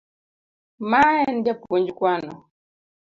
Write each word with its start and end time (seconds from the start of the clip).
Ma 0.89 1.01
en 1.27 1.37
japuonj 1.45 1.87
Kwano. 1.97 2.33